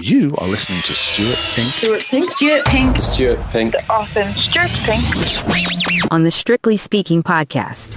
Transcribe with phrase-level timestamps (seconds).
[0.00, 1.68] You are listening to Stuart Pink.
[1.68, 2.30] Stuart Pink.
[2.32, 2.96] Stuart Pink.
[2.96, 3.74] Stuart Pink.
[3.88, 4.32] Awesome.
[4.32, 6.10] Stuart Pink.
[6.10, 7.96] on the Strictly Speaking podcast.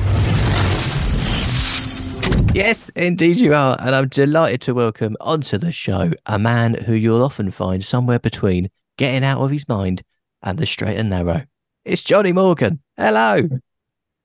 [2.53, 3.75] Yes, indeed you are.
[3.79, 8.19] And I'm delighted to welcome onto the show a man who you'll often find somewhere
[8.19, 10.03] between getting out of his mind
[10.41, 11.43] and the straight and narrow.
[11.83, 12.81] It's Jonny Morgan.
[12.97, 13.41] Hello.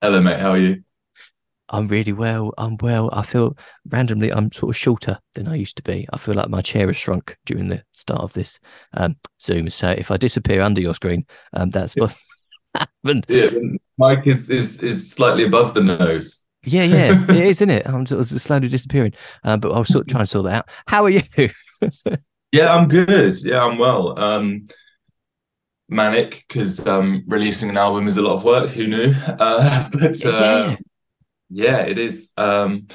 [0.01, 0.39] Hello, mate.
[0.39, 0.83] How are you?
[1.71, 2.53] I'm really well.
[2.59, 3.11] I'm well.
[3.13, 3.57] I feel
[3.89, 6.07] randomly I'm sort of shorter than I used to be.
[6.13, 8.61] I feel like my chair has shrunk during the start of this
[8.95, 9.71] um, Zoom.
[9.71, 12.15] So if I disappear under your screen, um, that's what
[12.77, 13.27] happened.
[13.29, 13.51] Yeah,
[13.99, 16.45] Mike is, is is slightly above the nose.
[16.65, 17.87] Yeah, yeah, it is, isn't it?
[17.87, 19.15] I'm sort of slowly disappearing.
[19.45, 20.71] Um, but I was sort of trying to sort that out.
[20.87, 21.23] How are you?
[22.53, 23.43] yeah, I'm good.
[23.43, 24.19] Yeah, I'm well.
[24.19, 24.67] Um,
[25.89, 28.71] manic because um, releasing an album is a lot of work.
[28.71, 29.15] Who knew?
[29.27, 30.31] Uh, but uh,
[30.71, 30.77] yeah
[31.51, 32.33] yeah, it is.
[32.37, 32.87] Um,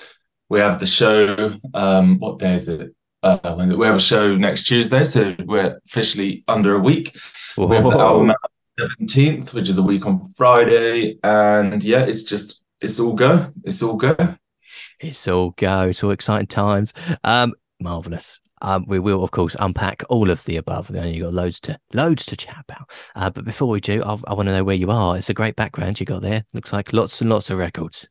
[0.49, 1.53] we have the show.
[1.73, 2.95] Um, what day is it?
[3.21, 7.17] Uh, we have a show next Tuesday, so we're officially under a week.
[7.55, 7.67] Whoa.
[7.67, 8.33] We have the album
[8.77, 13.51] seventeenth, which is a week on Friday, and yeah, it's just it's all go.
[13.63, 14.15] It's all go.
[14.99, 15.89] It's all go.
[15.89, 16.93] It's all exciting times.
[17.23, 18.39] Um, marvelous.
[18.61, 20.89] Um, we will, of course, unpack all of the above.
[20.89, 22.89] And you've got loads to loads to chat about.
[23.15, 25.17] Uh, but before we do, I'll, i want to know where you are.
[25.17, 26.45] It's a great background you got there.
[26.53, 28.07] Looks like lots and lots of records.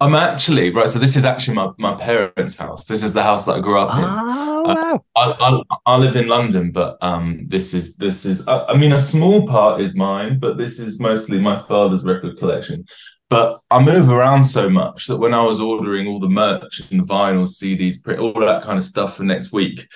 [0.00, 0.88] I'm actually right.
[0.88, 2.84] So this is actually my, my parents' house.
[2.84, 4.04] This is the house that I grew up in.
[4.04, 5.04] Oh wow!
[5.14, 8.46] Uh, I, I, I live in London, but um, this is this is.
[8.48, 12.38] I, I, mean, a small part is mine, but this is mostly my father's record
[12.38, 12.84] collection.
[13.30, 17.00] But I move around so much that when I was ordering all the merch and
[17.00, 19.86] the vinyls, CDs, print, all that kind of stuff for next week,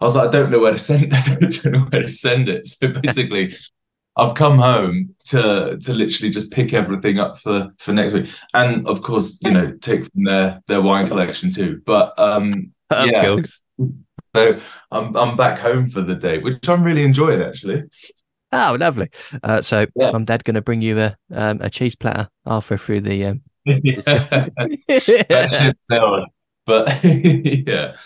[0.00, 1.14] I was like, I don't know where to send.
[1.14, 2.68] I don't know where to send it.
[2.68, 3.54] So basically,
[4.16, 8.86] I've come home to to literally just pick everything up for for next week, and
[8.86, 11.82] of course, you know, take from their their wine collection too.
[11.84, 13.36] But um, yeah,
[14.34, 14.58] so
[14.90, 17.84] I'm I'm back home for the day, which I'm really enjoying actually.
[18.52, 19.10] Oh, lovely!
[19.42, 20.12] Uh, so, yeah.
[20.14, 23.26] I'm dad going to bring you a um, a cheese platter halfway through the.
[23.26, 23.42] Um,
[26.64, 27.96] but yeah,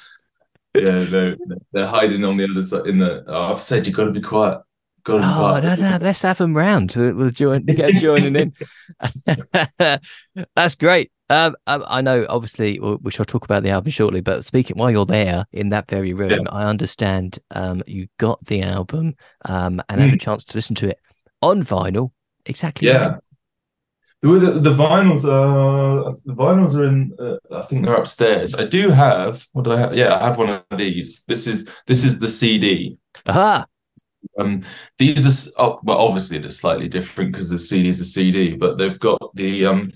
[0.74, 1.36] yeah, no,
[1.72, 2.86] they're hiding on the other side.
[2.86, 4.60] In the, oh, I've said you've got to be quiet.
[5.04, 6.92] Got oh no, no, let's have them round.
[6.94, 8.52] We'll, join, get joining in.
[10.56, 11.10] That's great.
[11.30, 14.20] Um, um, I know, obviously, we shall talk about the album shortly.
[14.20, 16.50] But speaking while you're there in that very room, yeah.
[16.50, 20.04] I understand um, you got the album um, and mm.
[20.04, 20.20] had a mm.
[20.20, 20.98] chance to listen to it
[21.40, 22.10] on vinyl.
[22.46, 22.88] Exactly.
[22.88, 23.18] Yeah.
[24.22, 27.16] The, the, the vinyls are the vinyls are in.
[27.18, 28.54] Uh, I think they're upstairs.
[28.54, 29.46] I do have.
[29.52, 29.94] What do I have?
[29.94, 31.22] Yeah, I have one of these.
[31.26, 32.98] This is this is the CD.
[33.24, 33.64] Aha.
[34.38, 34.62] Um,
[34.98, 35.26] these
[35.56, 38.98] are oh, well, obviously they're slightly different because the CD is a CD, but they've
[38.98, 39.92] got the um,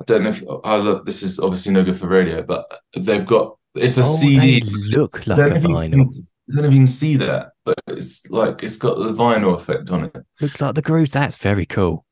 [0.00, 1.06] I don't know if I look.
[1.06, 4.60] This is obviously no good for radio, but they've got it's a oh, CD.
[4.60, 5.90] look like a vinyl.
[5.90, 9.12] Can, I don't know if you can see that, but it's like it's got the
[9.12, 10.16] vinyl effect on it.
[10.40, 11.12] Looks like the grooves.
[11.12, 12.04] That's very cool.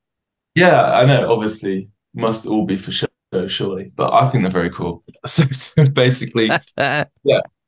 [0.55, 1.33] Yeah, I know.
[1.33, 3.07] Obviously, must all be for show,
[3.47, 5.05] surely, but I think they're very cool.
[5.25, 7.05] So, so basically, yeah,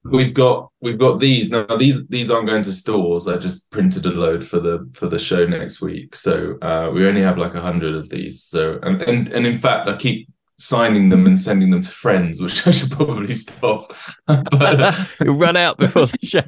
[0.05, 1.51] we've got we've got these.
[1.51, 3.27] Now these these aren't going to stores.
[3.27, 6.15] I just printed a load for the for the show next week.
[6.15, 8.43] So uh, we only have like a hundred of these.
[8.43, 10.29] So and, and and in fact i keep
[10.59, 13.93] signing them and sending them to friends which i should probably stop.
[14.27, 16.43] But, uh, you'll run out before the show.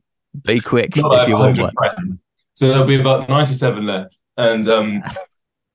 [0.44, 1.72] Be quick Not if you want one.
[1.74, 2.24] friends.
[2.54, 4.16] so there'll be about 97 left.
[4.36, 5.02] And um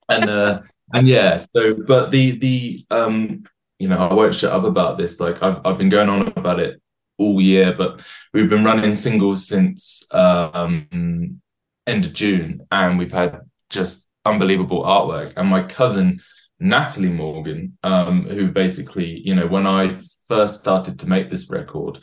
[0.08, 0.62] and uh
[0.92, 3.44] and yeah so but the the um
[3.78, 5.20] you know, I won't shut up about this.
[5.20, 6.80] Like I've I've been going on about it
[7.18, 11.40] all year, but we've been running singles since um,
[11.86, 13.40] end of June, and we've had
[13.70, 15.32] just unbelievable artwork.
[15.36, 16.20] And my cousin
[16.60, 19.96] Natalie Morgan, um, who basically, you know, when I
[20.28, 21.98] first started to make this record,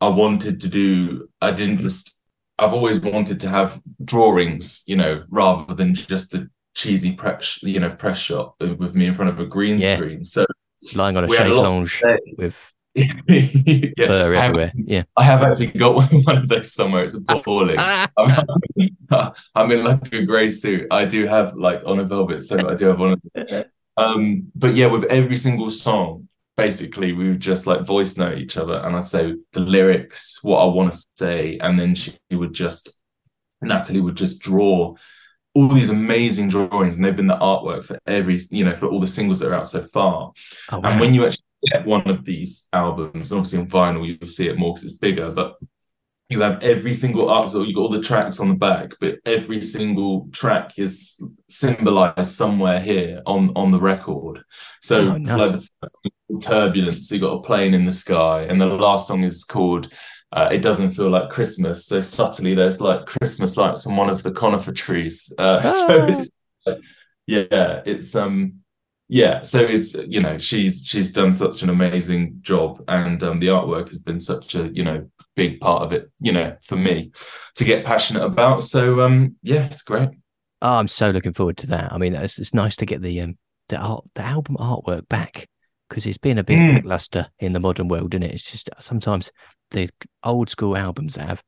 [0.00, 1.28] I wanted to do.
[1.40, 2.20] I didn't just.
[2.56, 7.80] I've always wanted to have drawings, you know, rather than just a cheesy press, you
[7.80, 9.96] know, press shot with me in front of a green yeah.
[9.96, 10.22] screen.
[10.22, 10.46] So
[10.94, 12.02] lying on a chaise lounge
[12.36, 14.66] with yeah, fur everywhere.
[14.66, 17.02] Have, yeah, I have actually got one of those somewhere.
[17.02, 17.78] It's appalling.
[17.78, 18.08] I'm,
[19.54, 20.86] I'm, in like a grey suit.
[20.92, 23.64] I do have like on a velvet, so I do have one of them.
[23.96, 28.56] Um, but yeah, with every single song, basically we would just like voice note each
[28.56, 32.52] other, and I'd say the lyrics, what I want to say, and then she would
[32.52, 32.96] just
[33.60, 34.94] Natalie would just draw
[35.54, 39.00] all these amazing drawings, and they've been the artwork for every, you know, for all
[39.00, 40.32] the singles that are out so far.
[40.72, 40.90] Oh, wow.
[40.90, 44.48] And when you actually get one of these albums, and obviously on vinyl you'll see
[44.48, 45.56] it more because it's bigger, but
[46.30, 49.16] you have every single art so you've got all the tracks on the back but
[49.26, 54.42] every single track is symbolized somewhere here on on the record
[54.80, 55.38] so Oh, nice.
[55.38, 58.58] like the first song is called turbulence you got a plane in the sky and
[58.58, 59.92] the last song is called
[60.34, 61.86] uh, it doesn't feel like christmas.
[61.86, 65.32] So subtly there's like christmas lights on one of the conifer trees.
[65.38, 66.06] Uh, so Ah.
[66.08, 66.30] it's
[66.66, 66.78] like,
[67.26, 68.54] yeah it's um
[69.08, 73.46] yeah so it's you know she's she's done such an amazing job and um the
[73.48, 77.10] artwork has been such a you know big part of it you know for me
[77.54, 78.62] to get passionate about.
[78.62, 80.10] So um yeah it's great.
[80.62, 81.92] Oh, I'm so looking forward to that.
[81.92, 83.36] I mean, it's, it's nice to get the um
[83.68, 85.46] the art the album artwork back
[85.94, 86.74] because it's been a bit Mm.
[86.74, 88.34] lackluster in the modern world, isn't it?
[88.34, 89.30] It's just sometimes
[89.70, 89.88] the
[90.24, 91.44] old school albums have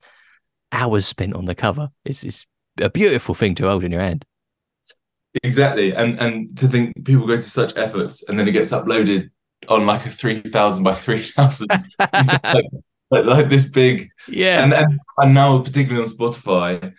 [0.71, 1.91] hours spent on the cover.
[2.05, 2.47] It's it's
[2.81, 4.25] a beautiful thing to hold in your hand.
[5.43, 9.29] exactly and and to think people go to such efforts and then it gets uploaded
[9.69, 11.69] on like a 3000 by 3000
[12.15, 12.65] like,
[13.11, 16.95] like, like this big Yeah, and, and and now particularly on Spotify,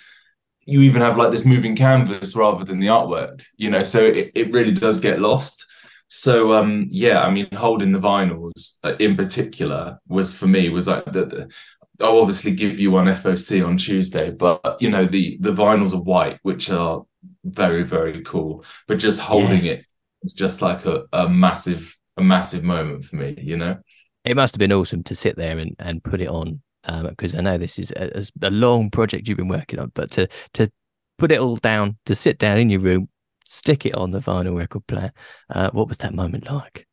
[0.66, 3.84] you even have like this moving canvas rather than the artwork, you know.
[3.84, 5.66] So it, it really does get lost.
[6.08, 10.88] So um yeah, I mean, holding the vinyls uh, in particular was for me was
[10.88, 11.52] like the, the
[12.00, 16.02] I'll obviously give you one FOC on Tuesday, but you know the the vinyls are
[16.02, 17.04] white, which are
[17.44, 18.64] very very cool.
[18.88, 19.86] But just holding it,
[20.22, 23.78] it's just like a, a massive a massive moment for me, you know.
[24.26, 26.62] it must have been awesome to sit there and, and put it on
[27.04, 30.28] because I know this is a, a long project you've been working on, but to
[30.54, 30.72] to
[31.18, 33.10] put it all down, to sit down in your room,
[33.48, 35.14] stick it on the vinyl record player.
[35.50, 36.86] Uh, what was that moment like?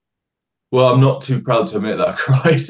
[0.71, 2.61] Well, I'm not too proud to admit that I cried.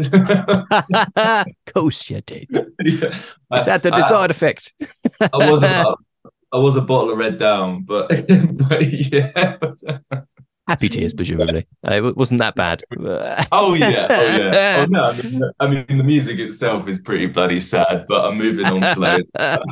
[1.46, 2.48] of course you did.
[2.84, 3.18] yeah.
[3.52, 4.74] It's had the I- desired effect.
[5.32, 5.94] I was a,
[6.52, 9.56] I was a bottle of red down, but but yeah.
[10.68, 11.66] Happy tears, presumably.
[11.86, 12.82] Uh, it wasn't that bad.
[13.52, 14.76] Oh yeah, oh yeah.
[14.78, 18.38] Oh no, I mean, I mean the music itself is pretty bloody sad, but I'm
[18.38, 19.26] moving on slowly.
[19.34, 19.62] but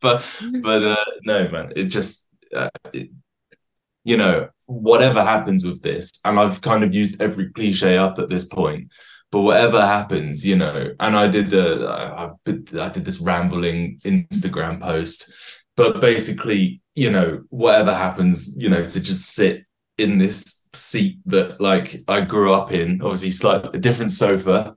[0.00, 2.70] but uh, no, man, it just uh,
[4.04, 8.28] you know whatever happens with this, and I've kind of used every cliche up at
[8.28, 8.92] this point.
[9.30, 13.98] But whatever happens, you know, and I did the I, I I did this rambling
[14.04, 15.32] Instagram post,
[15.76, 19.64] but basically, you know, whatever happens, you know, to just sit
[19.98, 24.76] in this seat that like I grew up in, obviously slightly a different sofa.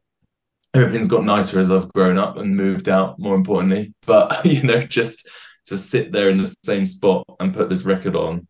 [0.74, 3.94] Everything's got nicer as I've grown up and moved out, more importantly.
[4.06, 5.30] But you know, just
[5.68, 8.48] to sit there in the same spot and put this record on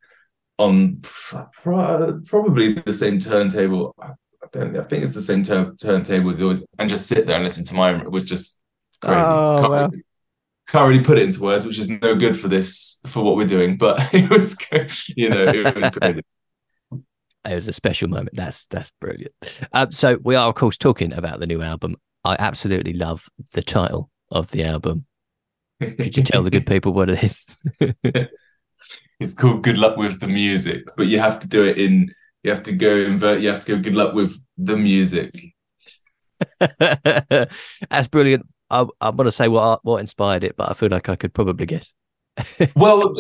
[0.57, 3.95] on pr- probably the same turntable.
[4.01, 4.13] I
[4.51, 7.43] don't I think it's the same turn, turntable as always, and just sit there and
[7.43, 8.61] listen to my own was just
[9.01, 9.19] crazy.
[9.19, 9.87] Oh, can't, wow.
[9.87, 10.03] really,
[10.67, 13.47] can't really put it into words, which is no good for this for what we're
[13.47, 13.77] doing.
[13.77, 14.57] But it was,
[15.15, 16.21] you know, it was crazy.
[17.45, 18.31] It was a special moment.
[18.33, 19.31] That's that's brilliant.
[19.71, 21.95] Um, so we are, of course, talking about the new album.
[22.25, 25.05] I absolutely love the title of the album.
[25.79, 27.57] Could you tell the good people what it is?
[29.19, 32.13] it's called Good Luck with the Music, but you have to do it in.
[32.43, 33.41] You have to go invert.
[33.41, 33.81] You have to go.
[33.81, 35.53] Good luck with the music.
[36.79, 38.47] That's brilliant.
[38.69, 41.33] I, I want to say what what inspired it, but I feel like I could
[41.33, 41.93] probably guess.
[42.75, 43.13] Well,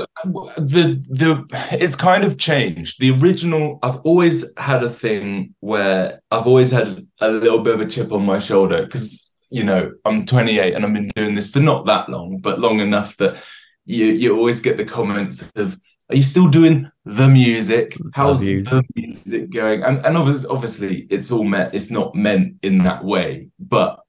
[0.57, 2.99] the the it's kind of changed.
[2.99, 7.81] The original, I've always had a thing where I've always had a little bit of
[7.81, 11.49] a chip on my shoulder because you know I'm 28 and I've been doing this
[11.49, 13.43] for not that long, but long enough that
[13.85, 15.79] you you always get the comments of,
[16.09, 17.97] "Are you still doing the music?
[18.13, 21.73] How's music." the music going?" And and obviously, obviously, it's all meant.
[21.73, 23.99] It's not meant in that way, but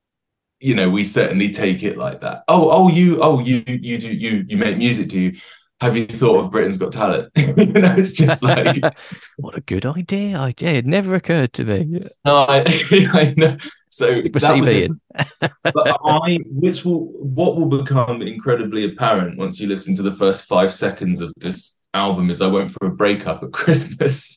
[0.61, 4.09] you know we certainly take it like that oh oh you oh you you do
[4.09, 5.37] you you make music do you
[5.80, 8.82] have you thought of britain's got talent you know it's just like
[9.37, 10.37] what a good idea!
[10.37, 12.04] Idea it never occurred to me.
[12.25, 13.56] no i, I know
[13.88, 15.00] so Stick with CV in.
[15.62, 20.44] but i which will what will become incredibly apparent once you listen to the first
[20.47, 24.37] five seconds of this album is i went for a breakup at christmas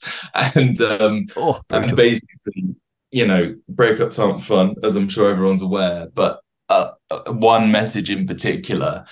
[0.56, 2.76] and um Oh, and basically,
[3.12, 6.08] you know, breakups aren't fun, as I'm sure everyone's aware.
[6.14, 9.06] But uh, uh, one message in particular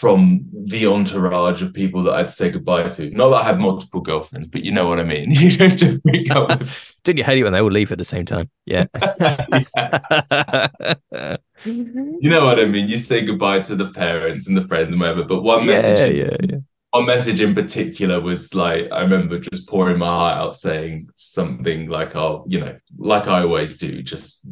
[0.00, 3.10] from the entourage of people that I'd say goodbye to.
[3.10, 5.30] Not that I had multiple girlfriends, but you know what I mean.
[5.40, 6.94] You know, just break up with.
[7.04, 8.50] Didn't you hate it when they all leave at the same time?
[8.64, 8.86] Yeah.
[11.60, 12.14] Mm-hmm.
[12.20, 12.88] You know what I mean.
[12.88, 15.24] You say goodbye to the parents and the friends and whatever.
[15.24, 16.58] But one yeah, message, yeah, yeah.
[16.88, 21.90] one message in particular was like I remember just pouring my heart out, saying something
[21.90, 24.48] like, "Oh, you know, like I always do, just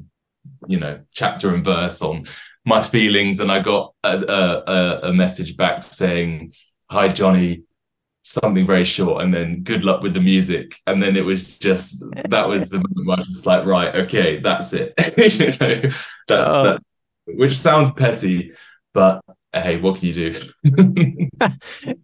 [0.67, 2.25] you know, chapter and verse on
[2.69, 6.53] my feelings." And I got a, a, a- message back saying,
[6.91, 7.63] "Hi, Jonny."
[8.25, 10.77] Something very short, and then good luck with the music.
[10.87, 13.95] And then it was just that was the moment where I was just like, right,
[14.05, 14.93] okay, that's it.
[15.17, 15.81] you know,
[16.29, 16.79] that's Oh.
[17.25, 18.53] which sounds petty,
[18.93, 20.41] but hey, what can you do?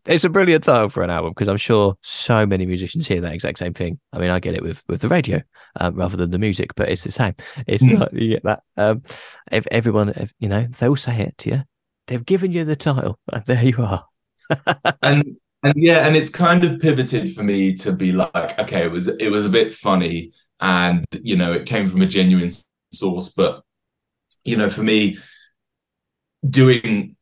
[0.06, 3.32] it's a brilliant title for an album because I'm sure so many musicians hear that
[3.32, 3.98] exact same thing.
[4.12, 5.42] I mean, I get it with with the radio
[5.80, 7.34] um, rather than the music, but it's the same.
[7.66, 8.00] It's Mm.
[8.00, 8.62] like you get that.
[8.76, 9.02] Um,
[9.50, 11.62] if everyone, if, you know, they'll say it to you.
[12.06, 14.04] They've given you the title, and there you are.
[15.02, 18.90] and and yeah, and it's kind of pivoted for me to be like, okay, it
[18.90, 22.50] was it was a bit funny, and you know, it came from a genuine
[22.92, 23.62] source, but
[24.44, 25.16] you know, for me,
[26.48, 27.13] doing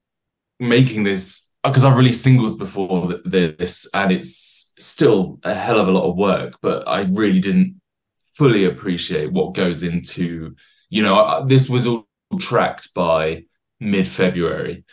[0.63, 5.93] making this because I've released singles before this, and it's still a hell of a
[5.93, 7.81] lot of work, but I really didn't
[8.35, 10.57] fully appreciate what goes into,
[10.91, 12.09] you know, I- this was all
[12.41, 13.45] tracked by
[13.79, 14.85] mid February.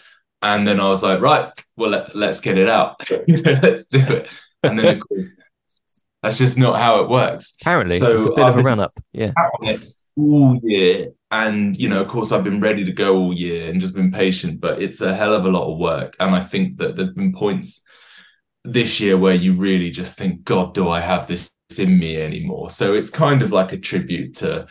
[0.43, 3.03] And then I was like, right, well, let, let's get it out.
[3.27, 4.41] let's do it.
[4.63, 5.33] And then, of course,
[6.21, 7.55] that's just not how it works.
[7.61, 8.91] Apparently, So it's a bit I've of a run up.
[9.11, 9.31] Yeah.
[9.37, 9.81] Out on it
[10.15, 11.13] all year.
[11.31, 14.11] And, you know, of course, I've been ready to go all year and just been
[14.11, 16.15] patient, but it's a hell of a lot of work.
[16.19, 17.83] And I think that there's been points
[18.63, 22.71] this year where you really just think, God, do I have this in me anymore?
[22.71, 24.67] So it's kind of like a tribute to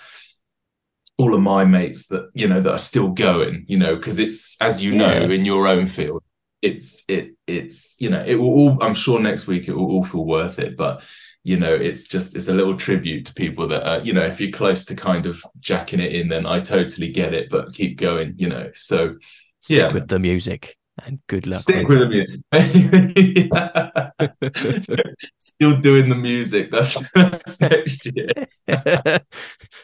[1.19, 4.61] all of my mates that you know that are still going you know because it's
[4.63, 6.23] as you know in your own field
[6.63, 10.05] it's it it's you know it will all i'm sure next week it will all
[10.05, 11.03] feel worth it but
[11.45, 14.41] you know it's just it's a little tribute to people that are you know if
[14.41, 17.99] you're close to kind of jacking it in then i totally get it but keep
[17.99, 19.17] going you know so
[19.61, 21.61] Stick yeah with the music and good luck.
[21.61, 22.45] stick with with them
[25.39, 28.29] still doing the music that's, that's next year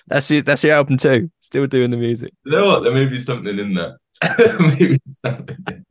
[0.07, 0.45] that's it.
[0.45, 1.31] That's your album too.
[1.41, 2.33] Still doing the music.
[2.45, 3.99] you know what there may be something in there
[4.59, 5.85] maybe something in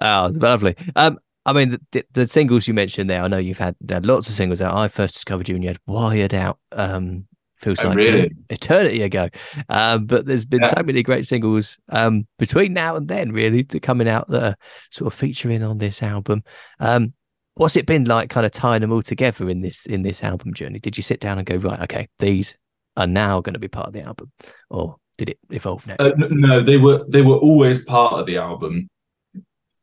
[0.00, 0.74] oh, it's lovely.
[0.94, 3.22] Um, I mean, the, the, singles you mentioned there.
[3.22, 4.76] I know you've had, had lots of singles out.
[4.76, 7.26] I first discovered you when you had "Wired Out." Um,
[7.56, 8.32] feels Oh, like really?
[8.50, 9.28] eternity ago.
[9.68, 10.74] Um, but there's been Yeah.
[10.76, 14.56] so many great singles um between now and then, really, to coming out that are
[14.90, 16.42] sort of featuring on this album.
[16.80, 17.14] Um,
[17.54, 20.52] what's it been like, kind of tying them all together in this in this album
[20.52, 20.80] journey?
[20.80, 22.58] Did you sit down and go, right, okay, these
[22.96, 24.32] are now going to be part of the album,
[24.68, 26.04] or did it evolve next?
[26.04, 28.88] Uh, no, they were they were always part of the album,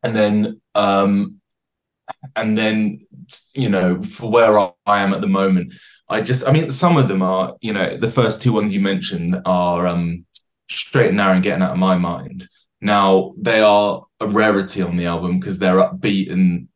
[0.03, 1.39] and then um,
[2.35, 2.99] and then
[3.53, 5.73] you know for where I am at the moment,
[6.09, 8.81] I just I mean some of them are you know the first two ones you
[8.81, 10.25] mentioned are um,
[10.69, 12.47] straight and narrow and getting out of my mind.
[12.81, 16.67] Now they are a rarity on the album because they're upbeat and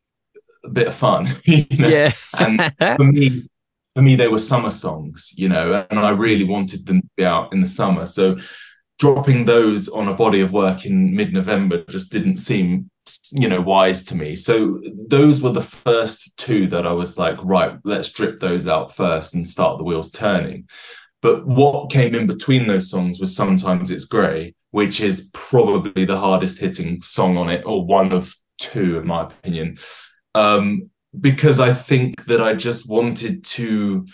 [0.64, 1.28] a bit of fun.
[1.44, 1.88] you know?
[1.88, 2.62] yeah, and
[2.96, 3.44] for me,
[3.98, 7.26] for me, they were summer songs, you know, and I really wanted them to be
[7.26, 8.06] out in the summer.
[8.06, 8.38] So
[9.00, 12.92] dropping those on a body of work in mid-November just didn't seem,
[13.32, 14.36] you know, wise to me.
[14.36, 18.96] So those were the first two that I was like, right, let's drip those out
[18.96, 20.68] first and start the wheels turning.
[21.22, 26.20] But what came in between those songs was sometimes it's grey, which is probably the
[26.20, 29.78] hardest hitting song on it, or one of two, in my opinion.
[30.36, 34.08] Um, because I think that I just wanted to,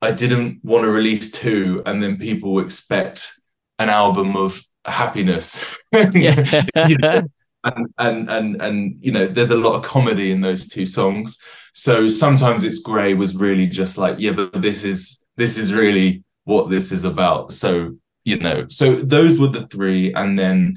[0.00, 3.32] I didn't want to release two and then people expect
[3.78, 5.64] an album of happiness.
[5.92, 6.64] yeah.
[6.86, 7.22] You know,
[7.64, 11.42] and, and and and you know, there's a lot of comedy in those two songs.
[11.74, 16.24] So sometimes it's grey was really just like, yeah, but this is this is really
[16.44, 17.52] what this is about.
[17.52, 20.76] So you know, so those were the three, and then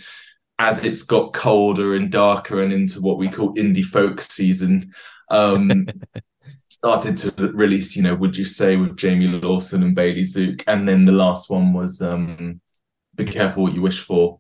[0.60, 4.94] as it's got colder and darker and into what we call indie folk season,
[5.30, 5.88] um,
[6.58, 10.88] started to release, you know, would you say with Jamie Lawson and Bailey Zook, and
[10.88, 12.62] then the last one was um,
[13.16, 14.40] "Be Careful What You Wish For,"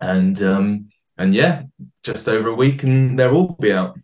[0.00, 1.62] and um, and yeah,
[2.02, 3.98] just over a week, and they'll all be out.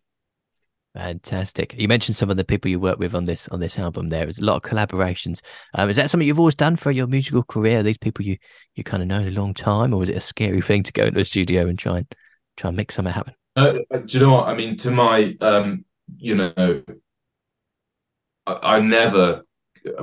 [0.95, 1.75] Fantastic.
[1.77, 4.11] You mentioned some of the people you work with on this on this album.
[4.11, 5.41] There is a lot of collaborations.
[5.75, 7.83] Um, is that something you've always done for your musical career?
[7.83, 8.37] These people you
[8.77, 11.07] you kind of know a long time, or was it a scary thing to go
[11.07, 12.15] into a studio and try and
[12.57, 13.35] try and make something happen?
[13.57, 14.77] Uh, do you know what I mean?
[14.79, 15.85] To my, um,
[16.17, 16.83] you know,
[18.47, 19.43] I, I never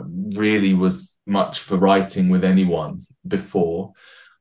[0.06, 3.94] really was much for writing with anyone before,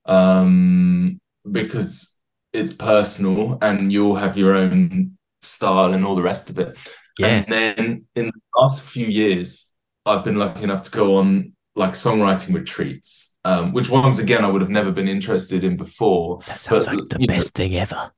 [0.05, 2.17] um, because
[2.53, 6.79] it's personal and you'll have your own style and all the rest of it.
[7.19, 9.73] Yeah, And then in the last few years,
[10.07, 14.49] I've been lucky enough to go on like songwriting retreats, um, which once again I
[14.49, 16.41] would have never been interested in before.
[16.47, 18.13] that sounds but, like the you know, best thing ever.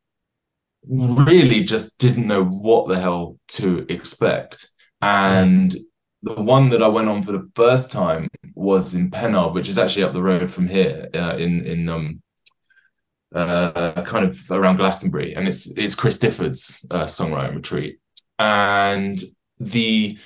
[0.88, 4.68] really just didn't know what the hell to expect.
[5.00, 5.76] And
[6.22, 9.78] the one that I went on for the first time was in Pennard, which is
[9.78, 12.22] actually up the road from here, uh, in in um
[13.34, 17.98] uh kind of around Glastonbury, and it's it's Chris Difford's uh, songwriting retreat,
[18.38, 19.18] and
[19.58, 20.18] the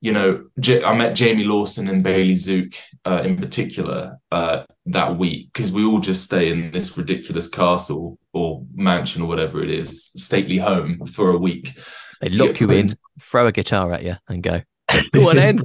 [0.00, 2.72] you know, J- I met Jamie Lawson and Bailey Zook
[3.04, 8.16] uh, in particular uh, that week because we all just stay in this ridiculous castle
[8.32, 11.76] or mansion or whatever it is, stately home for a week.
[12.20, 12.88] They lock Yeah, you in,
[13.20, 14.62] throw a guitar at you, and go,
[15.12, 15.60] "Go on in."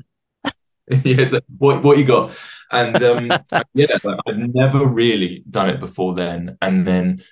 [1.03, 2.31] yeah, so what what you got?
[2.73, 3.25] And um,
[3.73, 7.23] yeah, like, I'd never really done it before then, and then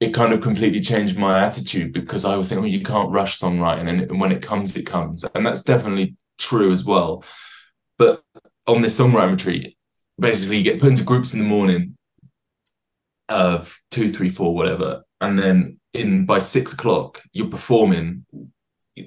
[0.00, 3.38] it kind of completely changed my attitude because I was thinking, well, you can't rush
[3.38, 7.22] songwriting, and when it comes, it comes, and that's definitely true as well.
[7.98, 8.22] But
[8.66, 9.76] on this songwriting retreat,
[10.18, 11.96] basically, you get put into groups in the morning
[13.28, 18.24] of two, three, four, whatever, and then in by six o'clock, you're performing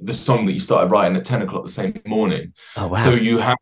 [0.01, 2.53] the song that you started writing at ten o'clock the same morning.
[2.77, 2.97] Oh wow!
[2.97, 3.57] So you have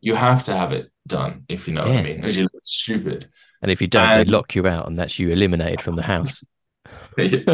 [0.00, 2.24] you have to have it done, if you know what I mean.
[2.24, 3.28] As you look stupid.
[3.62, 6.02] and if you don't, and- they lock you out, and that's you eliminated from the
[6.02, 6.42] house.
[7.16, 7.44] scary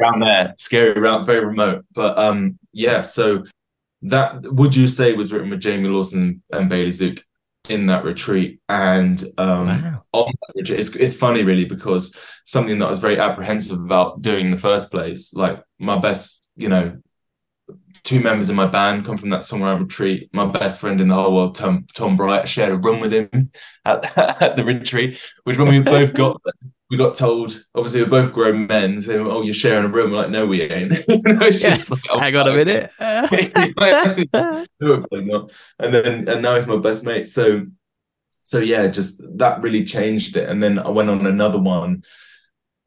[0.00, 1.84] around there, scary around, very remote.
[1.92, 3.02] But um, yeah.
[3.02, 3.44] So
[4.02, 7.18] that would you say was written with Jamie Lawson and Bailey Zook
[7.68, 8.60] in that retreat?
[8.68, 10.04] And um, wow!
[10.12, 14.22] on that retreat, it's it's funny really because something that I was very apprehensive about
[14.22, 16.98] doing in the first place, like my best, you know.
[18.04, 20.28] Two members of my band come from that songwriting retreat.
[20.32, 23.12] My best friend in the whole world, Tom, Tom Bright, I shared a room with
[23.12, 23.50] him
[23.84, 25.20] at, at the retreat.
[25.44, 26.52] Which when we both got there,
[26.90, 30.18] we got told, obviously we're both grown men, saying, "Oh, you're sharing a room." We're
[30.18, 30.92] like, no, we ain't.
[31.08, 31.70] It's Yeah.
[31.70, 32.90] just like, oh, Hang on a minute.
[35.78, 37.28] And then and now he's my best mate.
[37.28, 37.66] So
[38.42, 40.48] so yeah, just that really changed it.
[40.48, 42.02] And then I went on another one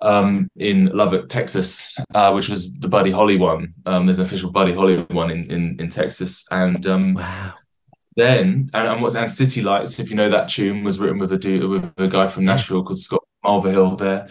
[0.02, 3.74] um in Lubbock, Texas, uh, which was the Buddy Holly one.
[3.86, 6.46] Um there's an official Buddy Holly one in in, in Texas.
[6.52, 7.54] And um wow!
[8.16, 11.32] then and, and what's and City Lights, if you know that tune, was written with
[11.32, 14.28] a dude with a guy from Nashville called Scott Malverhill there.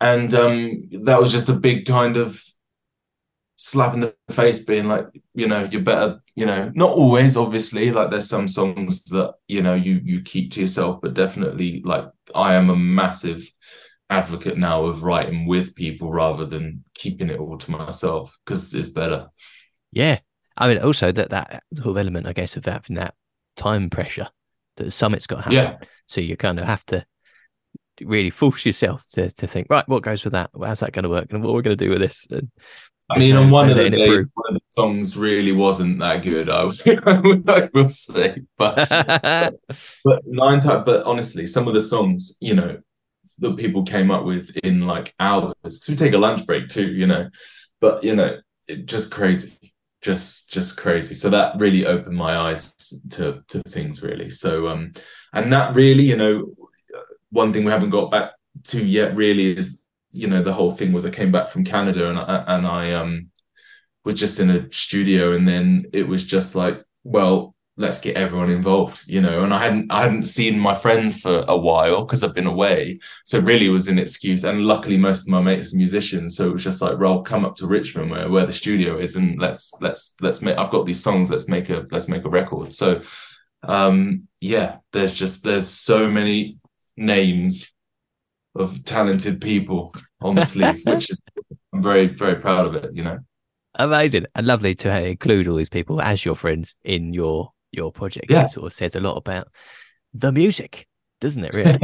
[0.00, 2.42] And um that was just a big kind of
[3.56, 7.92] slap in the face being like, you know, you're better, you know, not always, obviously.
[7.92, 12.06] Like there's some songs that, you know, you you keep to yourself, but definitely like
[12.34, 13.51] I am a massive
[14.12, 18.88] advocate now of writing with people rather than keeping it all to myself because it's
[18.88, 19.28] better.
[19.90, 20.18] Yeah,
[20.56, 23.14] I mean, also that that sort of element, I guess, of having that
[23.56, 24.28] time pressure
[24.76, 25.56] that the summit's got to happen.
[25.56, 25.76] Yeah.
[26.06, 27.04] So you kind of have to
[28.00, 30.50] really force yourself to to think, right, what goes with that?
[30.60, 31.32] How's that going to work?
[31.32, 32.26] And what are we going to do with this?
[32.30, 32.50] And
[33.10, 36.48] I mean, on one of the days, one of the songs really wasn't that good.
[36.48, 38.88] I, would- I will say, but
[40.04, 40.84] but nine times.
[40.86, 42.80] But honestly, some of the songs, you know,
[43.38, 47.06] that people came up with in like hours to take a lunch break too, you
[47.06, 47.28] know.
[47.80, 49.52] But you know, it just crazy,
[50.00, 51.14] just just crazy.
[51.14, 52.72] So that really opened my eyes
[53.10, 54.30] to to things really.
[54.30, 54.92] So um,
[55.32, 56.52] and that really, you know,
[57.30, 58.32] one thing we haven't got back
[58.64, 62.08] to yet really is you know the whole thing was I came back from Canada
[62.08, 63.30] and I and I um
[64.04, 68.50] was just in a studio and then it was just like well let's get everyone
[68.50, 72.22] involved you know and I hadn't I hadn't seen my friends for a while because
[72.22, 75.72] I've been away so really it was an excuse and luckily most of my mates
[75.72, 78.52] are musicians so it was just like well come up to Richmond where where the
[78.52, 82.08] studio is and let's let's let's make I've got these songs let's make a let's
[82.08, 83.00] make a record so
[83.62, 86.58] um yeah there's just there's so many
[86.96, 87.72] names
[88.54, 91.20] of talented people on the sleeve, which is
[91.72, 92.94] I'm very very proud of it.
[92.94, 93.18] You know.
[93.76, 98.26] amazing and lovely to include all these people as your friends in your your project.
[98.28, 98.44] Yeah.
[98.44, 99.48] It sort of says a lot about
[100.14, 100.86] the music,
[101.20, 101.54] doesn't it?
[101.54, 101.78] Really.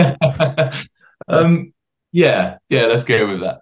[1.29, 1.73] um.
[2.13, 2.59] Yeah.
[2.69, 2.87] Yeah.
[2.87, 3.61] Let's go with that.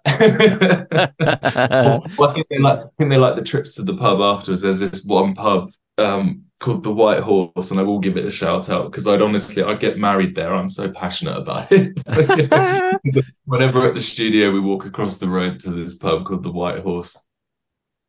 [2.17, 2.79] well, I think they like.
[2.79, 4.61] I think they like the trips to the pub afterwards.
[4.61, 8.31] There's this one pub um called the White Horse, and I will give it a
[8.31, 10.53] shout out because I'd honestly I'd get married there.
[10.53, 11.97] I'm so passionate about it.
[13.45, 16.79] Whenever at the studio, we walk across the road to this pub called the White
[16.79, 17.15] Horse,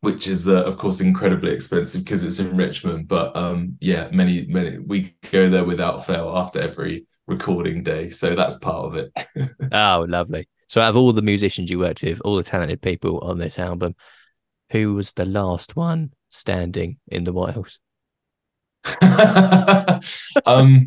[0.00, 3.08] which is uh, of course incredibly expensive because it's in Richmond.
[3.08, 8.34] But um, yeah, many many we go there without fail after every recording day, so
[8.34, 9.12] that's part of it.
[9.72, 10.48] oh, lovely.
[10.68, 13.58] So, out of all the musicians you worked with, all the talented people on this
[13.58, 13.94] album,
[14.70, 17.80] who was the last one standing in the White House?
[20.46, 20.86] um,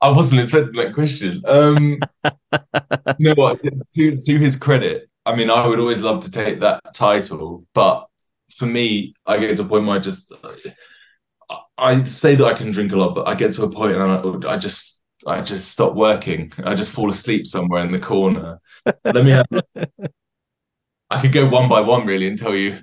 [0.00, 1.42] I wasn't expecting that question.
[1.46, 1.98] Um,
[3.36, 3.60] what?
[3.94, 8.07] To to his credit, I mean, I would always love to take that title, but
[8.50, 12.54] for me, I get to a point where I just I- I say that I
[12.54, 15.40] can drink a lot, but I get to a point and I, I just I
[15.40, 16.52] just stop working.
[16.64, 18.60] I just fall asleep somewhere in the corner.
[19.04, 19.30] Let me.
[19.30, 19.46] Have,
[21.10, 22.78] I could go one by one really and tell you.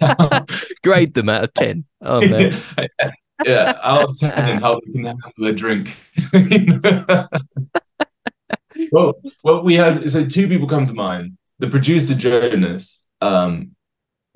[0.82, 1.84] Grade them out of 10.
[2.00, 2.50] Oh, no.
[3.44, 5.94] yeah, out of ten, how they can handle a drink.
[8.92, 11.36] well, well, we had so two people come to mind.
[11.58, 13.75] The producer Jonas, um,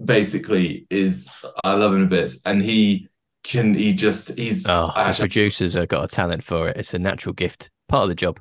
[0.05, 1.31] basically is
[1.65, 3.09] I love him a bit, and he
[3.43, 6.77] can he just he's Oh, the producers have got a talent for it.
[6.77, 8.41] It's a natural gift, part of the job.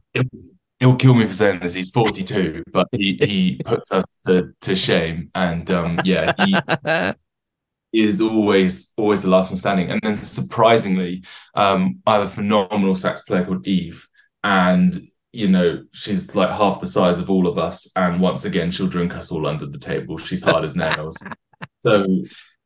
[0.79, 1.73] he'll kill me for saying this.
[1.73, 5.31] He's 42, but he he puts us to, to shame.
[5.35, 6.33] And um, yeah,
[7.91, 9.91] he is always always the last one standing.
[9.91, 11.23] And then surprisingly,
[11.55, 14.07] um, I have a phenomenal sax player called Eve,
[14.43, 17.91] and you know she's like half the size of all of us.
[17.95, 20.17] And once again, she'll drink us all under the table.
[20.17, 21.17] She's hard as nails.
[21.81, 22.23] So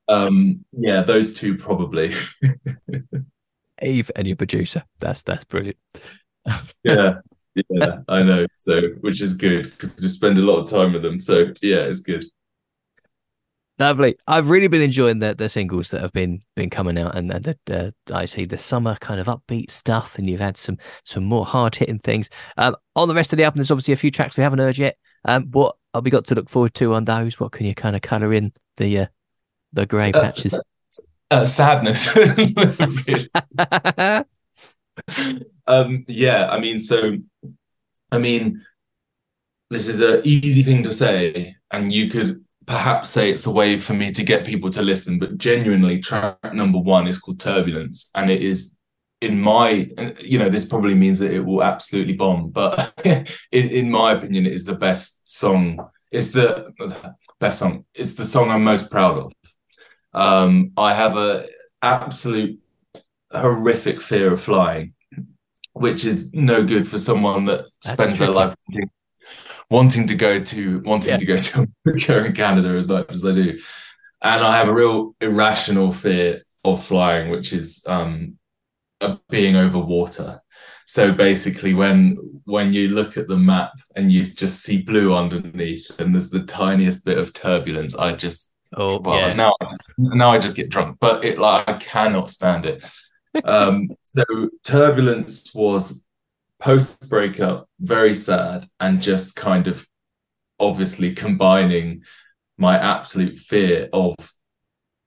[0.08, 2.13] um, yeah, those two probably.
[3.82, 4.84] Eve and your producer.
[4.99, 5.78] That's that's brilliant.
[6.84, 7.15] yeah.
[7.69, 8.47] Yeah, I know.
[8.58, 11.19] So, which is good because we spend a lot of time with them.
[11.19, 12.26] So, yeah, it's good.
[13.80, 14.15] Lovely.
[14.28, 17.43] I've really been enjoying the the singles that have been been coming out, and, and
[17.43, 21.23] the uh, I see the summer kind of upbeat stuff, and you've had some some
[21.23, 22.30] more hard hitting things.
[22.58, 24.78] Um, on the rest of the album, there's obviously a few tracks we haven't heard
[24.78, 24.97] yet.
[25.26, 27.39] Um, what we got to look forward to on those?
[27.39, 29.06] What can you kind of colour in the uh,
[29.71, 30.60] the grey Uh, patches?
[31.29, 32.08] Uh, sadness.
[35.67, 37.17] um, yeah, I mean, so,
[38.12, 38.63] I mean,
[39.69, 43.77] this is an easy thing to say, and you could perhaps say it's a way
[43.77, 48.10] for me to get people to listen, but genuinely, track number one is called Turbulence,
[48.15, 48.77] and it is.
[49.23, 49.89] In my,
[50.21, 53.25] you know, this probably means that it will absolutely bomb, but in,
[53.79, 55.79] in my opinion, it is the best song.
[56.12, 56.73] It's the
[57.39, 57.86] best song.
[57.93, 59.31] It's the song I'm most proud of.
[60.13, 61.47] Um, I have a
[61.81, 62.59] absolute
[63.31, 64.93] horrific fear of flying,
[65.73, 68.55] which is no good for someone that That's spends their life
[69.69, 71.17] wanting, to go to wanting Yeah.
[71.17, 73.57] to go to America and Canada as much as I do.
[74.21, 78.38] And I have a real irrational fear of flying, which is um,
[79.29, 80.41] being over water.
[80.85, 85.89] So basically, when when you look at the map and you just see blue underneath,
[85.99, 89.91] and there's the tiniest bit of turbulence, I just oh well yeah, now I just,
[89.97, 92.85] now I just get drunk, but it like I cannot stand it.
[93.45, 94.23] Um, so
[94.63, 96.05] turbulence was
[96.59, 99.87] post breakup, very sad, and just kind of
[100.59, 102.03] obviously combining
[102.59, 104.15] my absolute fear of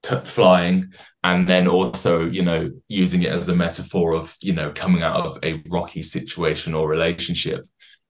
[0.08, 0.92] t- flying
[1.24, 5.26] and then also you know using it as a metaphor of you know coming out
[5.26, 7.64] of a rocky situation or relationship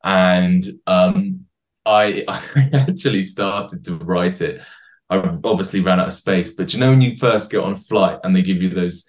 [0.05, 1.41] and um
[1.87, 4.61] i i actually started to write it
[5.11, 7.77] i obviously ran out of space but you know when you first get on a
[7.77, 9.09] flight and they give you those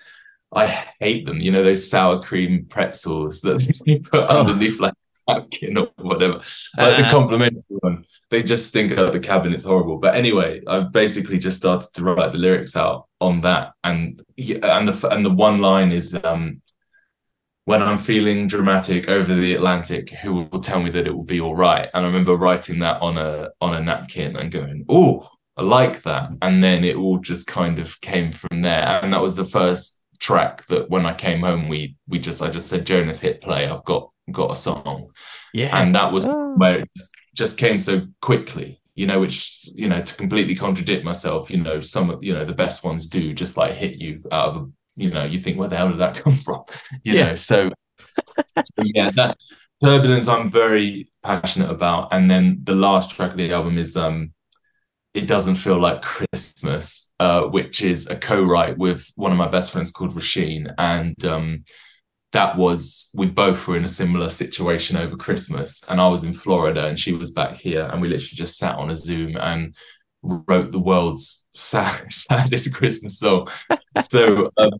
[0.53, 0.65] i
[0.99, 4.39] hate them you know those sour cream pretzels that they put Oh.
[4.41, 4.93] underneath like
[5.27, 6.35] napkin or whatever
[6.77, 7.11] like the Uh.
[7.11, 9.53] complimentary one they just stink out the cabin.
[9.53, 9.99] It's horrible.
[9.99, 14.77] But anyway, I've basically just started to write the lyrics out on that, and yeah,
[14.77, 16.61] and the and the one line is um,
[17.65, 21.39] when I'm feeling dramatic over the Atlantic, who will tell me that it will be
[21.39, 21.89] all right?
[21.93, 26.01] And I remember writing that on a on a napkin and going, oh, I like
[26.03, 29.45] that, and then it all just kind of came from there, and that was the
[29.45, 33.41] first track that when I came home, we we just I just said Jonas hit
[33.41, 33.67] play.
[33.67, 35.09] I've got got a song,
[35.53, 35.77] yeah.
[35.81, 36.55] and that was Oh.
[36.57, 36.89] where it
[37.35, 41.79] just came so quickly you know which you know to completely contradict myself you know
[41.79, 44.65] some of you know the best ones do just like hit you out of a
[44.95, 46.63] you know you think where the hell did that come from
[47.03, 47.27] you Yeah.
[47.27, 47.69] know so,
[48.57, 49.37] so yeah that
[49.83, 54.31] turbulence i'm very passionate about and then the last track of the album is um
[55.13, 59.71] it doesn't feel like christmas uh which is a co-write with one of my best
[59.71, 61.63] friends called rasheen and um
[62.37, 66.33] that was we both were in a similar situation over Christmas, and I was in
[66.33, 69.75] Florida and she was back here, and we literally just sat on a Zoom and
[70.21, 73.47] wrote the world's sad, saddest Christmas song.
[74.11, 74.73] So, um,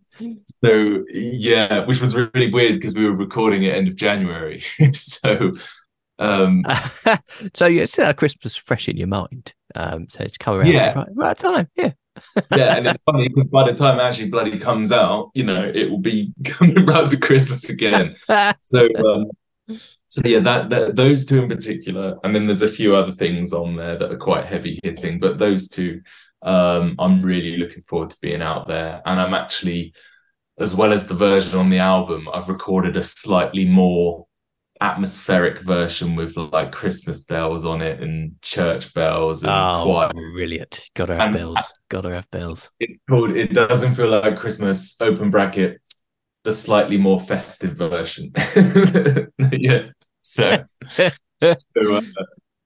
[0.64, 4.62] so yeah, which was really weird because we were recording it end of January.
[4.94, 5.54] so,
[6.20, 6.64] um,
[7.56, 9.56] so still have Christmas fresh in your mind.
[9.74, 10.94] Um, so it's come around Yeah.
[10.94, 11.70] right, right time.
[11.76, 11.94] Yeah.
[12.56, 15.90] Yeah, and it's funny because by the time actually bloody comes out, you know, it
[15.90, 18.16] will be coming round to Christmas again.
[18.62, 19.30] so um
[20.08, 23.54] so yeah that, that those two in particular and then there's a few other things
[23.54, 26.02] on there that are quite heavy hitting but those two
[26.44, 29.94] um i'm really looking forward to being out there and i'm actually
[30.60, 34.27] as well as the version on the album i've recorded a slightly more
[34.82, 40.90] atmospheric version with like christmas bells on it and church bells and oh, choir brilliant!
[40.96, 41.74] Gotta have And- bells.
[41.90, 42.72] Gotta have bells.
[42.80, 45.82] it's called it doesn't feel like christmas open bracket
[46.44, 48.32] the slightly more festive version
[49.52, 49.88] yeah
[50.22, 50.50] so
[50.92, 51.10] so
[51.42, 52.02] uh,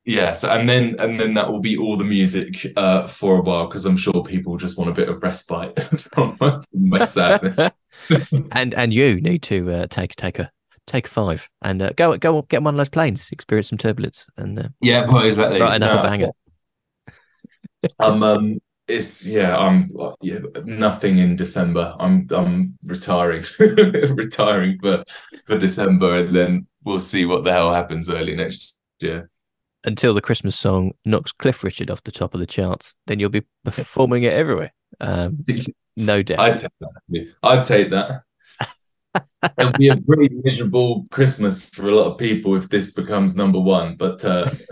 [0.06, 3.41] yeah so and then and then that will be all the music uh for a
[3.41, 7.06] while because i'm sure people just want a bit of respite from my, from my
[7.06, 7.60] sadness
[8.52, 10.50] and and you need to uh, take take a
[10.91, 14.27] take a five and uh, go go get one of those planes, experience some turbulence,
[14.38, 16.30] and uh, yeah well exactly write another No, banger.
[17.99, 19.58] i'm um it's yeah.
[19.58, 19.89] I'm
[20.21, 21.95] yeah, nothing in December.
[21.99, 25.04] I'm I'm retiring, retiring for
[25.45, 29.30] for December, and then we'll see what the hell happens early next year.
[29.84, 33.30] Until the Christmas song knocks Cliff Richard off the top of the charts, then you'll
[33.30, 34.73] be performing it everywhere.
[34.99, 35.45] Um,
[35.97, 36.39] no doubt.
[36.39, 37.34] I'd take that.
[37.43, 38.23] I'd take that.
[39.58, 43.60] It'll be a pretty miserable Christmas for a lot of people if this becomes number
[43.60, 43.95] one.
[43.95, 44.49] But uh,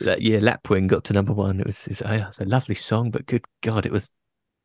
[0.00, 1.60] that year Lapwing got to number one.
[1.60, 4.10] It was, it was, oh, it was a lovely song, but good God, it was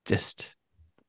[0.05, 0.55] just.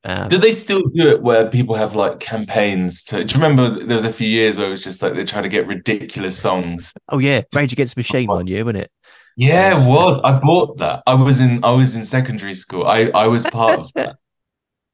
[0.03, 3.23] Um, do they still do it where people have like campaigns to?
[3.23, 5.43] Do you remember there was a few years where it was just like they try
[5.43, 6.95] to get ridiculous songs?
[7.11, 8.91] oh yeah, Rage Against the Machine one year, wasn't it?
[9.37, 10.19] Yeah, it was.
[10.25, 11.03] I bought that.
[11.07, 11.63] I was in.
[11.63, 12.87] I was in secondary school.
[12.87, 14.17] I I was part of that.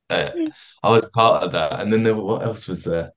[0.08, 0.30] Uh,
[0.82, 2.14] I was part of that, and then there.
[2.14, 3.12] What else was there?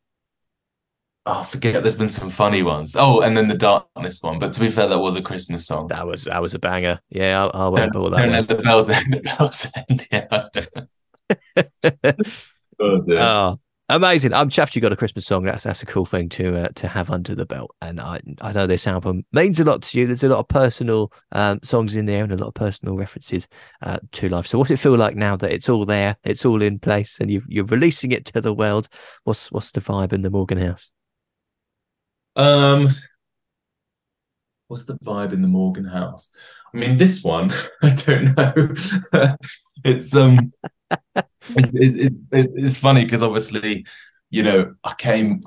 [1.25, 1.83] Oh, I forget.
[1.83, 2.95] There's been some funny ones.
[2.95, 4.39] Oh, and then the darkness one.
[4.39, 5.89] But to be fair, that was a Christmas song.
[5.89, 6.99] That was that was a banger.
[7.09, 8.39] Yeah, I, I went Don't, for that don't one.
[8.39, 9.13] let the bells end.
[9.13, 10.07] The bells end.
[10.11, 12.11] Yeah.
[12.79, 13.19] oh, dear.
[13.19, 14.33] Oh, amazing!
[14.33, 15.43] I'm chuffed you got a Christmas song.
[15.43, 17.75] That's that's a cool thing to uh, to have under the belt.
[17.81, 20.07] And I I know this album means a lot to you.
[20.07, 23.47] There's a lot of personal um, songs in there and a lot of personal references
[23.81, 24.47] uh, to life.
[24.47, 27.29] So what's it feel like now that it's all there, it's all in place, and
[27.29, 28.87] you you're releasing it to the world?
[29.23, 30.91] What's what's the vibe in the Morgan House?
[32.35, 32.89] Um,
[34.67, 36.33] what's the vibe in the Morgan House?
[36.73, 37.51] I mean, this one,
[37.83, 39.35] I don't know.
[39.83, 40.53] it's um,
[41.55, 43.85] it, it, it, it's funny because obviously,
[44.29, 45.43] you know, I came.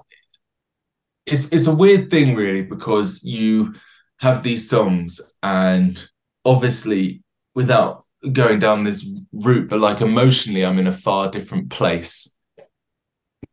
[1.26, 3.74] It's it's a weird thing, really, because you
[4.20, 6.02] have these songs, and
[6.44, 7.22] obviously,
[7.55, 8.02] without
[8.33, 12.35] going down this route, but like emotionally, I'm in a far different place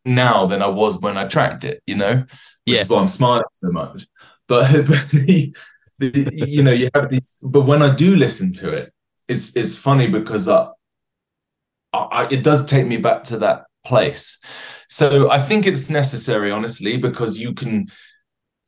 [0.06, 1.82] now than I was when I tracked it.
[1.86, 2.26] You know,
[2.66, 2.82] which Yeah.
[2.82, 4.08] is why I'm smiling so much.
[4.48, 5.54] But, but the,
[6.00, 7.38] the, you know, you have these.
[7.44, 8.94] But when I do listen to it,
[9.28, 10.70] it's it's funny because I,
[11.94, 14.40] I, it does take me back to that place.
[14.90, 17.88] So I think it's necessary, honestly, because you can.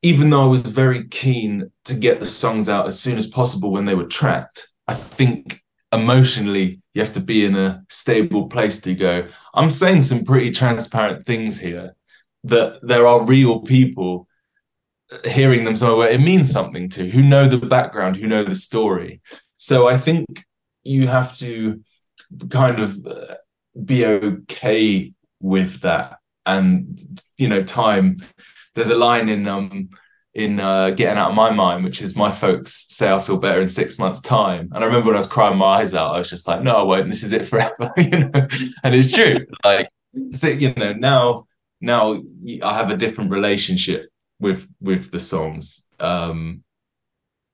[0.03, 3.71] Even though I was very keen to get the songs out as soon as possible
[3.71, 8.81] when they were tracked, I think emotionally you have to be in a stable place
[8.81, 9.27] to go.
[9.53, 11.95] I'm saying some pretty transparent things here
[12.45, 14.27] that there are real people
[15.25, 18.55] hearing them somewhere where it means something to who know the background who know the
[18.55, 19.21] story
[19.57, 20.25] so i think
[20.83, 21.81] you have to
[22.49, 23.35] kind of uh,
[23.83, 26.17] be okay with that.
[26.45, 26.99] And
[27.37, 28.17] you know time
[28.73, 29.89] there's a line in um
[30.33, 33.59] in uh, getting out of my mind which is my folks say i feel better
[33.59, 34.69] in six months time.
[34.73, 36.77] And i remember when i was crying my eyes out i was just like no
[36.77, 37.09] i won't.
[37.09, 38.47] This is it forever you know?
[38.83, 39.35] And it's true.
[39.63, 39.89] Like
[40.31, 41.47] so, you know now
[41.79, 42.21] now
[42.63, 45.87] I have a different relationship with with the songs.
[45.99, 46.63] Um,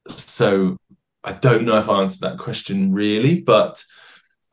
[0.08, 0.78] so
[1.24, 3.84] I don't know if I answered that question really, but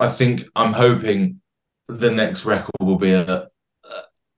[0.01, 1.41] I think I'm hoping
[1.89, 3.49] the next record will be a.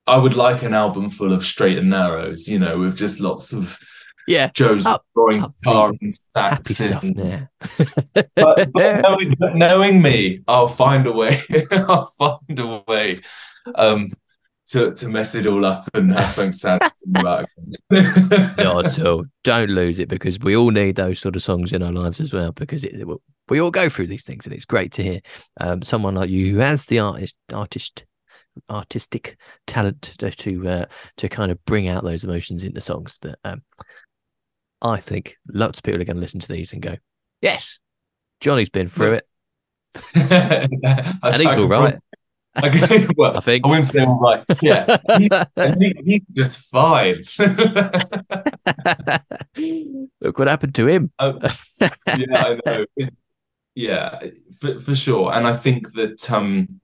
[0.08, 3.52] I would like an album full of straight and narrows, you know, with just lots
[3.52, 3.76] of
[4.28, 7.02] Yeah, Joe's Up- throwing upbeat, guitar and sax stuff.
[7.02, 7.14] in.
[7.18, 7.46] Yeah,
[8.36, 11.40] But, but knowing, but knowing me, I'll find a way.
[11.72, 13.18] I'll find a way
[13.74, 14.12] um,
[14.68, 16.82] to to mess it all up and have something sad
[17.16, 17.48] about.
[17.90, 19.24] not at all.
[19.44, 22.32] Don't lose it because we all need those sort of songs in our lives as
[22.32, 22.52] well.
[22.52, 23.06] Because it,
[23.48, 25.20] we all go through these things, and it's great to hear
[25.60, 28.04] um, someone like you who has the artist, artist,
[28.68, 33.18] artistic talent to to, uh, to kind of bring out those emotions into songs.
[33.22, 33.62] That um,
[34.82, 36.96] I think lots of people are going to listen to these and go,
[37.40, 37.78] "Yes,
[38.40, 39.26] Jonny's been through it,
[40.14, 41.98] and he's all right."
[42.64, 43.64] Okay, well, I think.
[43.64, 44.42] I wouldn't say all right.
[44.62, 45.28] Yeah, he,
[45.78, 47.22] he, he's just fine.
[50.20, 51.12] Look what happened to him.
[51.18, 51.38] Oh,
[52.16, 52.86] yeah, I know.
[52.96, 53.10] It's-
[53.74, 54.20] yeah,
[54.58, 55.34] for, for sure.
[55.34, 56.80] And I think that um,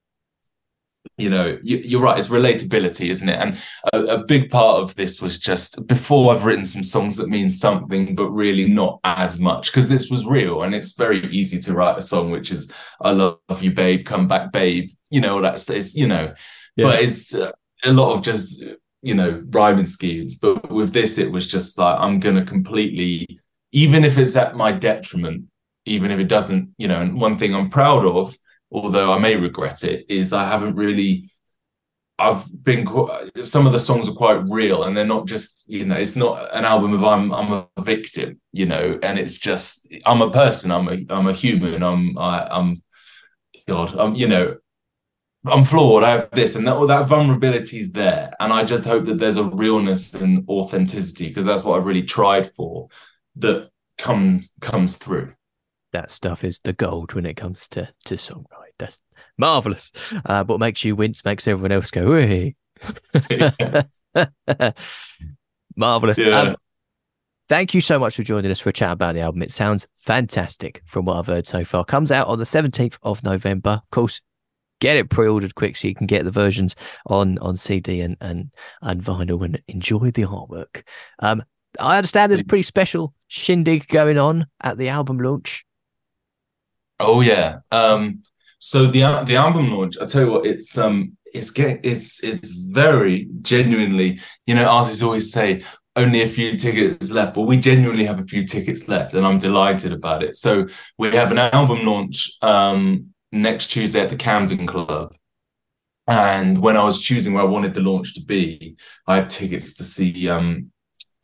[1.16, 2.18] you know, you, you're right.
[2.18, 3.38] It's relatability, isn't it?
[3.38, 3.58] And
[3.92, 7.50] a, a big part of this was just before I've written some songs that mean
[7.50, 10.62] something, but really not as much because this was real.
[10.62, 14.28] And it's very easy to write a song which is "I love you, babe, come
[14.28, 16.35] back, babe." You know, that's it's you know,
[16.77, 16.87] Yeah.
[16.87, 17.53] but it's uh,
[17.85, 18.64] a lot of just
[19.03, 20.33] you know rhyming schemes.
[20.44, 23.40] But with this, it was just like I'm gonna completely,
[23.72, 25.44] even if it's at my detriment,
[25.87, 27.01] even if it doesn't, you know.
[27.03, 28.37] And one thing I'm proud of
[28.75, 31.29] although I may regret it, is I haven't really.
[32.18, 32.87] I've been
[33.42, 36.55] some of the songs are quite real, and they're not just you know it's not
[36.55, 40.70] an album of I'm I'm a victim, you know, and it's just I'm a person,
[40.70, 42.77] I'm a I'm a human, I'm I, I'm
[43.68, 44.57] God, I'm you know
[45.44, 46.05] I'm flawed.
[46.05, 49.18] I have this, and that all that vulnerability is there, and I just hope that
[49.18, 52.88] there's a realness and authenticity because that's what I've really tried for
[53.37, 55.35] that comes comes through.
[55.92, 58.46] that stuff is the gold when it comes to to songwriting.
[58.78, 59.00] That's
[59.37, 59.92] marvelous.
[60.24, 62.55] Uh, what makes you wince makes everyone else go, "Hey."
[65.76, 66.18] marvelous.
[66.18, 66.40] Yeah.
[66.40, 66.57] Um,
[67.48, 69.42] thank you so much for joining us for a chat about the album.
[69.42, 71.85] It sounds fantastic from what I've heard so far.
[71.85, 73.81] Comes out on the 17th of November.
[73.83, 74.20] Of course,
[74.83, 76.75] get it pre-ordered quick so you can get the versions
[77.07, 78.51] on on CD and and,
[78.83, 80.83] and vinyl and enjoy the artwork.
[81.21, 81.45] Um,
[81.79, 85.64] I understand there's a pretty special shindig going on at the album launch.
[86.99, 87.61] Oh yeah.
[87.71, 88.23] Um,
[88.59, 92.51] so the the album launch, I tell you what, it's um, it's get it's it's
[92.51, 94.21] very genuinely.
[94.47, 95.62] You know, artists always say
[95.95, 99.38] only a few tickets left, but we genuinely have a few tickets left, and I'm
[99.38, 100.37] delighted about it.
[100.37, 100.66] So
[100.99, 105.14] we have an album launch um next Tuesday at the Camden Club.
[106.07, 109.75] And when I was choosing where I wanted the launch to be, I had tickets
[109.75, 110.71] to see um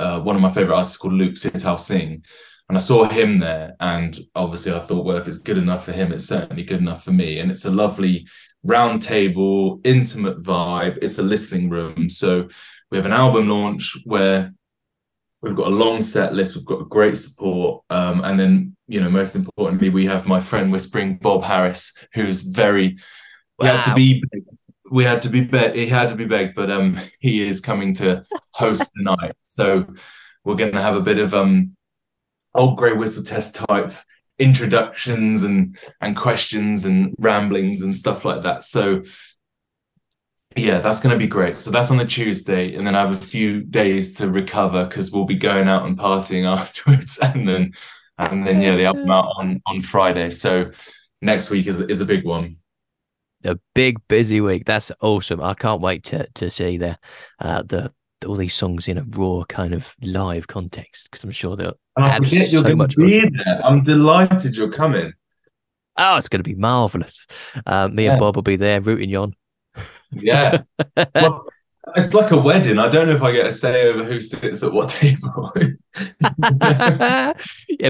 [0.00, 2.24] uh, one of my favorite artists called Luke Sital-Singh.
[2.68, 5.92] And I saw him there, and obviously I thought, well, if it's good enough for
[5.92, 7.38] him, it's certainly good enough for me.
[7.38, 8.28] And it's a lovely
[8.62, 10.98] round table, intimate vibe.
[11.00, 12.10] It's a listening room.
[12.10, 12.48] So
[12.90, 14.52] we have an album launch where
[15.40, 17.84] we've got a long set list, we've got great support.
[17.90, 22.42] Um, and then, you know, most importantly, we have my friend whispering Bob Harris, who's
[22.42, 22.98] very
[23.58, 23.96] we had to Wow.
[23.96, 24.24] be
[24.90, 27.94] we had to be begged he had to be begged, but um he is coming
[27.94, 28.24] to
[28.54, 29.34] host tonight.
[29.46, 29.86] So
[30.44, 31.76] we're gonna have a bit of um
[32.54, 33.92] old grey whistle test type
[34.38, 38.64] introductions and and questions and ramblings and stuff like that.
[38.64, 39.02] So
[40.56, 41.54] yeah, that's going to be great.
[41.54, 45.12] So that's on the Tuesday, and then I have a few days to recover because
[45.12, 47.72] we'll be going out and partying afterwards, and then
[48.18, 50.30] and then yeah, the album out on on Friday.
[50.30, 50.70] So
[51.22, 52.56] next week is is a big one.
[53.44, 54.64] A big busy week.
[54.64, 55.40] That's awesome.
[55.40, 56.98] I can't wait to to see the
[57.38, 57.92] uh, the
[58.26, 62.26] all these songs in a raw kind of live context because I'm sure they'll add
[62.26, 62.96] so much
[63.64, 65.12] i'm delighted you're coming.
[65.96, 67.26] Oh, it's going to be marvelous.
[67.66, 69.34] Uh, me and Bob will be there rooting you on.
[70.12, 70.62] Yeah.
[71.14, 71.44] well,
[71.96, 72.78] it's like a wedding.
[72.78, 75.52] I don't know if I get a say over who sits at what table.
[76.60, 77.32] yeah,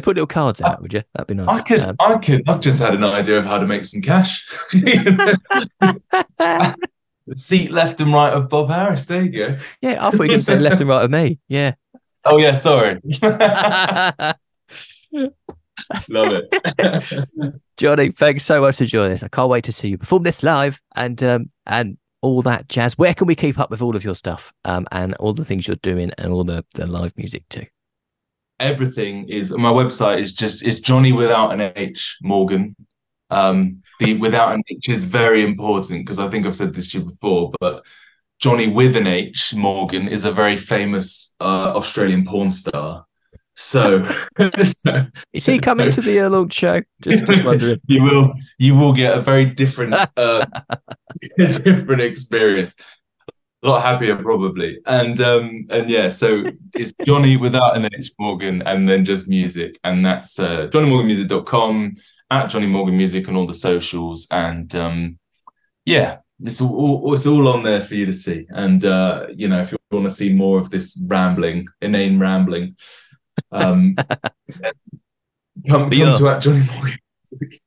[0.00, 1.02] put little cards out, would you?
[1.14, 1.56] That'd be nice.
[1.56, 2.48] I could, Um, I could.
[2.48, 4.46] I've just had an idea of how to make some cash.
[7.36, 9.06] seat left and right of Bob Harris.
[9.06, 9.58] There you go.
[9.82, 11.38] yeah, I thought you were going to say left and right of me.
[11.48, 11.74] Yeah.
[12.24, 13.00] Oh yeah, sorry.
[16.10, 17.54] Love it.
[17.76, 19.22] Jonny, thanks so much for joining us.
[19.22, 22.98] I can't wait to see you perform this live and um and all that jazz.
[22.98, 25.66] Where can we keep up with all of your stuff um and all the things
[25.66, 27.66] you're doing and all the, the live music too?
[28.60, 32.74] Everything is my website is just it's Jonny without an H Morgan.
[33.30, 37.00] Um, the without an H is very important because I think I've said this to
[37.00, 37.84] you before, but
[38.38, 43.04] Johnny with an H Morgan is a very famous uh, Australian porn star.
[43.56, 44.02] So,
[44.62, 46.80] so Is he coming to the uh, launch show?
[47.02, 47.78] Just, just wondering.
[47.86, 50.46] you will you will get a very different uh,
[51.38, 52.74] different experience.
[53.62, 54.78] A lot happier probably.
[54.86, 56.44] And um and yeah, so
[56.74, 59.78] it's Jonny without an H Morgan and then just music.
[59.82, 61.96] And that's uh jonnymorganmusic.com
[62.30, 64.28] at Jonny Morgan Music on all the socials.
[64.30, 65.18] And um
[65.84, 68.46] yeah, it's all, all it's all on there for you to see.
[68.50, 72.76] And uh, you know, if you want to see more of this rambling, inane rambling,
[73.50, 73.96] um
[75.68, 76.98] come, come to at Jonny Morgan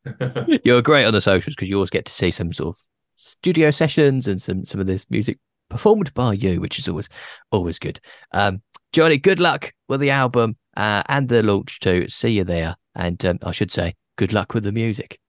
[0.63, 2.81] You're great on the socials because you always get to see some sort of
[3.21, 5.37] studio sessions and some some of this music
[5.69, 7.07] performed by you, which is always
[7.51, 7.99] always good.
[8.31, 8.61] Um,
[8.93, 12.07] Jonny, good luck with the album uh, and the launch too.
[12.09, 15.19] See you there, and um, I should say, good luck with the music.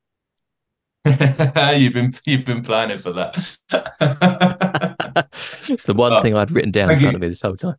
[1.07, 3.35] you've been you've been planning for that.
[5.69, 7.17] it's the one Oh, thing I'd written down in front you.
[7.17, 7.77] of me this whole time.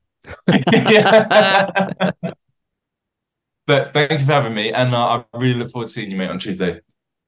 [3.65, 6.17] But thank you for having me, and uh, I really look forward to seeing you,
[6.17, 6.81] mate, on Tuesday.